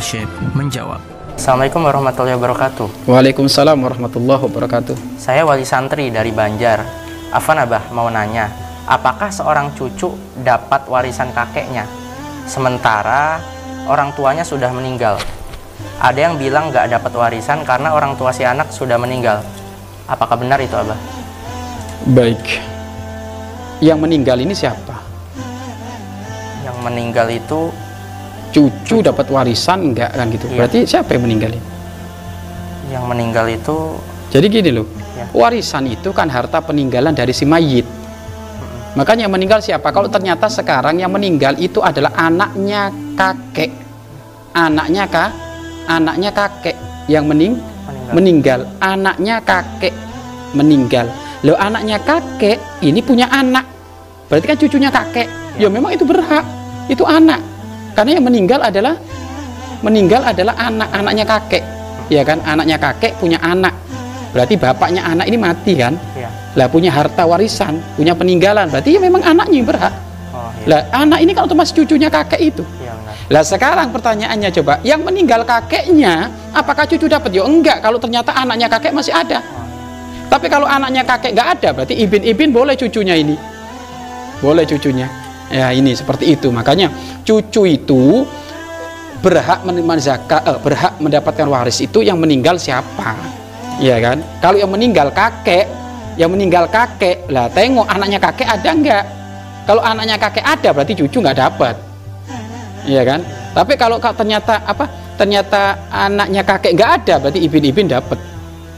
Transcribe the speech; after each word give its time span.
Syekh 0.00 0.28
menjawab. 0.52 1.00
Assalamualaikum 1.36 1.84
warahmatullahi 1.84 2.36
wabarakatuh. 2.36 3.08
Waalaikumsalam 3.08 3.76
warahmatullahi 3.76 4.40
wabarakatuh. 4.44 4.96
Saya 5.20 5.44
wali 5.44 5.64
santri 5.64 6.08
dari 6.08 6.32
Banjar. 6.32 6.84
Afan 7.32 7.60
Abah 7.60 7.92
mau 7.92 8.08
nanya, 8.08 8.48
apakah 8.88 9.28
seorang 9.28 9.72
cucu 9.76 10.12
dapat 10.40 10.88
warisan 10.88 11.32
kakeknya? 11.32 11.84
Sementara 12.48 13.40
orang 13.88 14.12
tuanya 14.16 14.44
sudah 14.44 14.72
meninggal. 14.72 15.20
Ada 16.00 16.28
yang 16.28 16.34
bilang 16.40 16.72
nggak 16.72 16.92
dapat 16.92 17.12
warisan 17.12 17.64
karena 17.64 17.92
orang 17.92 18.16
tua 18.16 18.32
si 18.32 18.44
anak 18.44 18.72
sudah 18.72 18.96
meninggal. 18.96 19.44
Apakah 20.08 20.40
benar 20.40 20.60
itu 20.60 20.72
Abah? 20.72 20.96
Baik. 22.16 22.62
Yang 23.84 23.98
meninggal 24.00 24.40
ini 24.40 24.56
siapa? 24.56 24.96
Yang 26.64 26.78
meninggal 26.80 27.28
itu 27.28 27.68
Cucu 28.56 29.04
dapat 29.04 29.28
warisan 29.28 29.92
enggak 29.92 30.16
kan 30.16 30.32
gitu. 30.32 30.48
Iya. 30.48 30.56
Berarti 30.64 30.78
siapa 30.88 31.12
yang 31.12 31.28
meninggal 31.28 31.52
yang 32.88 33.04
meninggal 33.04 33.44
itu 33.52 33.98
Jadi 34.32 34.46
gini 34.48 34.70
loh. 34.72 34.88
Ya. 35.12 35.28
Warisan 35.36 35.86
itu 35.86 36.10
kan 36.16 36.32
harta 36.32 36.64
peninggalan 36.64 37.12
dari 37.12 37.36
si 37.36 37.44
mayit. 37.44 37.84
Makanya 38.96 39.28
yang 39.28 39.34
meninggal 39.36 39.60
siapa? 39.60 39.92
Kalau 39.92 40.08
ternyata 40.08 40.48
sekarang 40.48 40.96
yang 40.96 41.12
meninggal 41.12 41.52
itu 41.60 41.84
adalah 41.84 42.16
anaknya 42.16 42.88
kakek. 43.14 43.70
Anaknya 44.56 45.04
kah? 45.06 45.30
Anaknya 45.86 46.32
kakek 46.32 46.76
yang 47.06 47.28
mening 47.28 47.60
meninggal. 47.86 48.12
meninggal. 48.16 48.60
Anaknya 48.80 49.36
kakek 49.44 49.94
meninggal. 50.56 51.06
Loh 51.44 51.56
anaknya 51.60 52.00
kakek 52.02 52.58
ini 52.82 53.04
punya 53.04 53.28
anak. 53.30 53.68
Berarti 54.26 54.46
kan 54.48 54.58
cucunya 54.58 54.90
kakek. 54.90 55.28
Ya 55.60 55.68
memang 55.70 55.92
itu 55.94 56.02
berhak. 56.02 56.42
Itu 56.90 57.06
anak. 57.06 57.55
Karena 57.96 58.20
yang 58.20 58.24
meninggal 58.28 58.60
adalah 58.60 58.94
meninggal 59.80 60.20
adalah 60.20 60.54
anak-anaknya 60.60 61.24
kakek. 61.24 61.64
Ya 62.12 62.22
kan? 62.22 62.44
Anaknya 62.44 62.76
kakek 62.76 63.16
punya 63.16 63.40
anak. 63.40 63.72
Berarti 64.36 64.60
bapaknya 64.60 65.00
anak 65.00 65.26
ini 65.32 65.40
mati 65.40 65.72
kan? 65.80 65.96
Iya. 66.12 66.28
Lah 66.60 66.68
punya 66.68 66.92
harta 66.92 67.24
warisan, 67.24 67.80
punya 67.96 68.12
peninggalan. 68.12 68.68
Berarti 68.68 68.94
ya 68.94 69.00
memang 69.00 69.24
anaknya 69.24 69.56
yang 69.56 69.68
berhak. 69.68 69.94
Oh 70.36 70.52
iya. 70.60 70.68
Lah 70.68 70.80
anak 70.92 71.24
ini 71.24 71.32
kan 71.32 71.48
otomatis 71.48 71.72
cucunya 71.72 72.12
kakek 72.12 72.52
itu. 72.52 72.60
Benar. 72.62 73.32
Lah 73.32 73.42
sekarang 73.42 73.90
pertanyaannya 73.90 74.50
coba, 74.60 74.78
yang 74.86 75.02
meninggal 75.02 75.42
kakeknya, 75.42 76.30
apakah 76.52 76.86
cucu 76.86 77.10
dapat? 77.10 77.32
Ya 77.32 77.42
enggak, 77.42 77.82
kalau 77.82 77.98
ternyata 77.98 78.30
anaknya 78.36 78.70
kakek 78.70 78.92
masih 78.94 79.10
ada. 79.10 79.42
Tapi 80.30 80.46
kalau 80.46 80.68
anaknya 80.68 81.02
kakek 81.02 81.32
nggak 81.34 81.48
ada, 81.58 81.68
berarti 81.74 81.94
ibin-ibin 81.96 82.54
boleh 82.54 82.78
cucunya 82.78 83.18
ini. 83.18 83.34
Boleh 84.38 84.62
cucunya. 84.62 85.08
Ya 85.50 85.70
ini 85.70 85.94
seperti 85.94 86.34
itu. 86.34 86.50
Makanya 86.50 86.90
cucu 87.22 87.62
itu 87.66 88.26
berhak 89.22 89.62
menerima 89.64 89.94
zakat, 90.02 90.42
eh, 90.44 90.58
berhak 90.60 90.98
mendapatkan 90.98 91.46
waris 91.46 91.80
itu 91.82 92.02
yang 92.02 92.18
meninggal 92.18 92.58
siapa? 92.58 93.16
Ya 93.82 94.00
kan? 94.00 94.22
Kalau 94.40 94.56
yang 94.56 94.70
meninggal 94.72 95.12
kakek, 95.12 95.68
yang 96.16 96.32
meninggal 96.32 96.66
kakek, 96.68 97.28
lah 97.28 97.50
tengok 97.52 97.86
anaknya 97.86 98.18
kakek 98.20 98.48
ada 98.48 98.70
enggak? 98.72 99.04
Kalau 99.66 99.82
anaknya 99.82 100.16
kakek 100.16 100.46
ada, 100.46 100.68
berarti 100.70 100.94
cucu 100.94 101.18
nggak 101.20 101.38
dapat. 101.38 101.74
Iya 102.86 103.02
kan? 103.02 103.20
Tapi 103.50 103.72
kalau 103.74 103.98
ka- 103.98 104.14
ternyata 104.14 104.62
apa? 104.62 104.86
Ternyata 105.18 105.90
anaknya 105.90 106.42
kakek 106.46 106.72
nggak 106.76 106.90
ada, 107.02 107.14
berarti 107.18 107.40
ibin-ibin 107.42 107.90
dapat. 107.90 108.18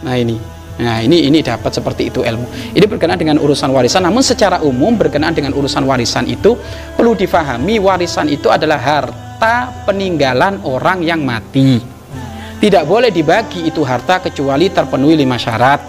Nah 0.00 0.16
ini, 0.16 0.40
nah 0.80 0.98
ini 1.04 1.28
ini 1.28 1.44
dapat 1.44 1.70
seperti 1.76 2.08
itu 2.08 2.24
ilmu. 2.24 2.72
Ini 2.72 2.86
berkenaan 2.88 3.20
dengan 3.20 3.36
urusan 3.36 3.68
warisan. 3.68 4.02
Namun 4.02 4.24
secara 4.24 4.64
umum 4.64 4.96
berkenaan 4.96 5.36
dengan 5.36 5.52
urusan 5.52 5.84
warisan 5.84 6.24
itu 6.24 6.56
perlu 6.96 7.12
difahami 7.12 7.76
warisan 7.76 8.32
itu 8.32 8.48
adalah 8.48 8.80
harta 8.80 9.84
peninggalan 9.84 10.64
orang 10.64 11.04
yang 11.04 11.20
mati. 11.20 12.00
Tidak 12.60 12.84
boleh 12.84 13.08
dibagi 13.08 13.64
itu 13.64 13.80
harta 13.80 14.20
kecuali 14.20 14.68
terpenuhi 14.68 15.16
lima 15.16 15.40
syarat. 15.40 15.80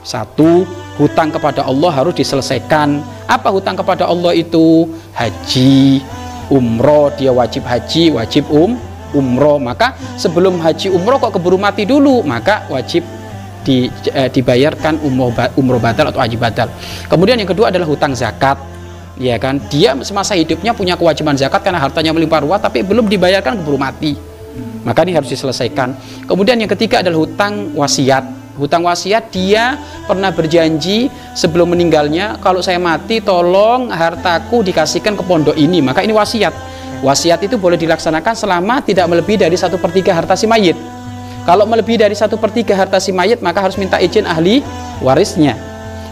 Satu, 0.00 0.64
hutang 0.96 1.28
kepada 1.28 1.68
Allah 1.68 1.92
harus 1.92 2.16
diselesaikan. 2.16 3.04
Apa 3.28 3.52
hutang 3.52 3.76
kepada 3.76 4.08
Allah 4.08 4.32
itu? 4.32 4.88
Haji, 5.12 6.00
umroh, 6.48 7.12
dia 7.12 7.28
wajib 7.28 7.68
haji, 7.68 8.16
wajib 8.16 8.48
um, 8.48 8.80
umroh. 9.12 9.60
Maka 9.60 10.00
sebelum 10.16 10.56
haji 10.64 10.88
umroh 10.88 11.20
kok 11.20 11.36
keburu 11.36 11.60
mati 11.60 11.84
dulu, 11.84 12.24
maka 12.24 12.64
wajib 12.72 13.04
di, 13.68 13.92
eh, 14.16 14.32
dibayarkan 14.32 15.04
umroh, 15.04 15.28
umroh 15.60 15.76
batal 15.76 16.08
atau 16.08 16.24
haji 16.24 16.40
batal. 16.40 16.72
Kemudian 17.04 17.36
yang 17.36 17.50
kedua 17.52 17.68
adalah 17.68 17.84
hutang 17.84 18.16
zakat. 18.16 18.56
Ya 19.18 19.34
kan, 19.36 19.60
dia 19.68 19.98
semasa 20.06 20.38
hidupnya 20.38 20.72
punya 20.72 20.94
kewajiban 20.94 21.34
zakat 21.34 21.60
karena 21.60 21.82
hartanya 21.82 22.14
melimpah 22.14 22.40
ruah, 22.40 22.56
tapi 22.56 22.86
belum 22.86 23.10
dibayarkan 23.10 23.60
keburu 23.60 23.76
mati. 23.76 24.14
Maka 24.86 25.04
ini 25.04 25.12
harus 25.12 25.28
diselesaikan. 25.28 25.92
Kemudian 26.24 26.56
yang 26.56 26.70
ketiga 26.70 27.02
adalah 27.02 27.26
hutang 27.26 27.74
wasiat. 27.74 28.24
Hutang 28.54 28.86
wasiat 28.86 29.30
dia 29.30 29.74
pernah 30.06 30.30
berjanji 30.30 31.10
sebelum 31.34 31.74
meninggalnya 31.74 32.38
kalau 32.42 32.62
saya 32.62 32.78
mati 32.78 33.22
tolong 33.22 33.90
hartaku 33.90 34.62
dikasihkan 34.66 35.18
ke 35.18 35.22
pondok 35.26 35.58
ini. 35.58 35.82
Maka 35.82 36.06
ini 36.06 36.14
wasiat. 36.14 36.54
Wasiat 37.02 37.42
itu 37.42 37.58
boleh 37.58 37.78
dilaksanakan 37.78 38.34
selama 38.34 38.82
tidak 38.82 39.06
melebihi 39.06 39.46
dari 39.46 39.54
satu 39.54 39.78
per 39.78 39.94
tiga 39.94 40.14
harta 40.14 40.34
si 40.34 40.46
mayit. 40.50 40.97
Kalau 41.48 41.64
melebihi 41.64 42.04
dari 42.04 42.12
satu 42.12 42.36
per 42.36 42.52
tiga 42.52 42.76
harta 42.76 43.00
si 43.00 43.08
mayit 43.08 43.40
maka 43.40 43.64
harus 43.64 43.80
minta 43.80 43.96
izin 43.96 44.28
ahli 44.28 44.60
warisnya. 45.00 45.56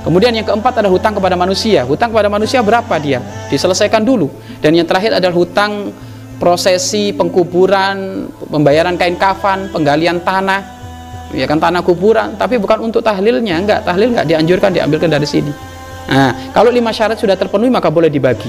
Kemudian 0.00 0.32
yang 0.32 0.48
keempat 0.48 0.80
adalah 0.80 0.96
hutang 0.96 1.12
kepada 1.12 1.36
manusia. 1.36 1.84
Hutang 1.84 2.08
kepada 2.08 2.32
manusia 2.32 2.64
berapa 2.64 2.94
dia? 2.96 3.20
Diselesaikan 3.52 4.00
dulu. 4.00 4.32
Dan 4.64 4.72
yang 4.72 4.88
terakhir 4.88 5.12
adalah 5.20 5.36
hutang 5.36 5.92
prosesi 6.40 7.12
pengkuburan, 7.12 8.32
pembayaran 8.48 8.96
kain 8.96 9.20
kafan, 9.20 9.68
penggalian 9.76 10.24
tanah, 10.24 10.64
ya 11.36 11.44
kan 11.44 11.60
tanah 11.60 11.84
kuburan, 11.84 12.40
tapi 12.40 12.56
bukan 12.56 12.88
untuk 12.88 13.04
tahlilnya, 13.04 13.60
enggak, 13.60 13.84
tahlil 13.84 14.16
enggak 14.16 14.24
dianjurkan 14.24 14.72
diambilkan 14.72 15.12
dari 15.12 15.28
sini. 15.28 15.52
Nah, 16.06 16.54
kalau 16.56 16.72
lima 16.72 16.96
syarat 16.96 17.20
sudah 17.20 17.36
terpenuhi 17.36 17.68
maka 17.68 17.92
boleh 17.92 18.08
dibagi. 18.08 18.48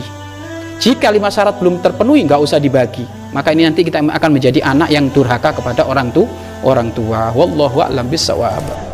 Jika 0.80 1.12
lima 1.12 1.28
syarat 1.28 1.60
belum 1.60 1.84
terpenuhi 1.84 2.24
nggak 2.24 2.40
usah 2.40 2.62
dibagi. 2.62 3.04
Maka 3.38 3.54
ini 3.54 3.70
nanti 3.70 3.86
kita 3.86 4.02
akan 4.02 4.34
menjadi 4.34 4.66
anak 4.66 4.90
yang 4.90 5.14
durhaka 5.14 5.54
kepada 5.54 5.86
orang 5.86 6.10
tua, 6.10 6.26
orang 6.66 6.90
tua. 6.90 7.30
Wallahu 7.38 7.86
a'lam 7.86 8.10
bishawab. 8.10 8.87